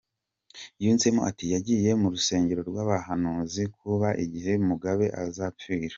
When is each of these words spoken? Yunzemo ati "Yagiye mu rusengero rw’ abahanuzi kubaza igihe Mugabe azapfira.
Yunzemo 0.83 1.21
ati 1.29 1.45
"Yagiye 1.53 1.89
mu 2.01 2.07
rusengero 2.13 2.61
rw’ 2.69 2.77
abahanuzi 2.83 3.63
kubaza 3.75 4.09
igihe 4.25 4.51
Mugabe 4.67 5.05
azapfira. 5.23 5.87